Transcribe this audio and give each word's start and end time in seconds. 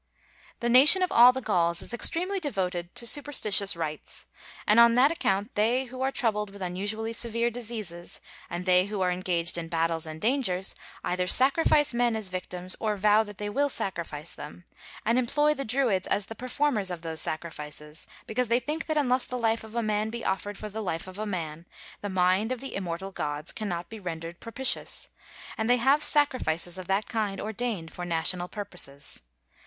The 0.61 0.67
nation 0.67 1.03
of 1.03 1.11
all 1.11 1.31
the 1.31 1.43
Gauls 1.43 1.83
is 1.83 1.93
extremely 1.93 2.39
devoted 2.39 2.95
to 2.95 3.05
superstitious 3.05 3.75
rites; 3.75 4.25
and 4.65 4.79
on 4.79 4.95
that 4.95 5.11
account 5.11 5.53
they 5.53 5.85
who 5.85 6.01
are 6.01 6.11
troubled 6.11 6.49
with 6.49 6.59
unusually 6.63 7.13
severe 7.13 7.51
diseases, 7.51 8.19
and 8.49 8.65
they 8.65 8.87
who 8.87 9.01
are 9.01 9.11
engaged 9.11 9.59
in 9.59 9.67
battles 9.67 10.07
and 10.07 10.19
dangers, 10.19 10.73
either 11.03 11.27
sacrifice 11.27 11.93
men 11.93 12.15
as 12.15 12.29
victims, 12.29 12.75
or 12.79 12.97
vow 12.97 13.21
that 13.21 13.37
they 13.37 13.47
will 13.47 13.69
sacrifice 13.69 14.33
them, 14.33 14.65
and 15.05 15.19
employ 15.19 15.53
the 15.53 15.63
Druids 15.63 16.07
as 16.07 16.25
the 16.25 16.33
performers 16.33 16.89
of 16.89 17.03
those 17.03 17.21
sacrifices; 17.21 18.07
because 18.25 18.47
they 18.47 18.59
think 18.59 18.87
that 18.87 18.97
unless 18.97 19.27
the 19.27 19.37
life 19.37 19.63
of 19.63 19.75
a 19.75 19.83
man 19.83 20.09
be 20.09 20.25
offered 20.25 20.57
for 20.57 20.67
the 20.67 20.81
life 20.81 21.05
of 21.05 21.19
a 21.19 21.27
man, 21.27 21.67
the 22.01 22.09
mind 22.09 22.51
of 22.51 22.59
the 22.59 22.73
immortal 22.73 23.11
gods 23.11 23.51
cannot 23.51 23.87
be 23.87 23.99
rendered 23.99 24.39
propitious, 24.39 25.09
and 25.59 25.69
they 25.69 25.77
have 25.77 26.03
sacrifices 26.03 26.79
of 26.79 26.87
that 26.87 27.05
kind 27.07 27.39
ordained 27.39 27.93
for 27.93 28.03
national 28.03 28.47
purposes. 28.47 29.21